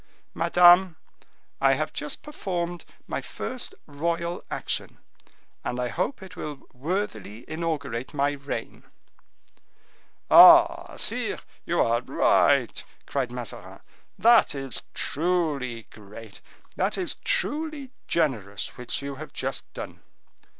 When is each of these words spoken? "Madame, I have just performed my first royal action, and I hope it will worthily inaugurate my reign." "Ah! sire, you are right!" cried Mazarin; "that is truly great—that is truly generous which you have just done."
"Madame, 0.33 0.95
I 1.61 1.73
have 1.75 1.93
just 1.93 2.23
performed 2.23 2.85
my 3.05 3.21
first 3.21 3.75
royal 3.85 4.43
action, 4.49 4.97
and 5.63 5.79
I 5.79 5.89
hope 5.89 6.23
it 6.23 6.35
will 6.35 6.63
worthily 6.73 7.47
inaugurate 7.47 8.11
my 8.11 8.31
reign." 8.31 8.85
"Ah! 10.31 10.95
sire, 10.97 11.37
you 11.67 11.79
are 11.79 12.01
right!" 12.01 12.83
cried 13.05 13.31
Mazarin; 13.31 13.79
"that 14.17 14.55
is 14.55 14.81
truly 14.95 15.83
great—that 15.91 16.97
is 16.97 17.17
truly 17.23 17.91
generous 18.07 18.69
which 18.77 19.03
you 19.03 19.17
have 19.17 19.33
just 19.33 19.71
done." 19.75 20.01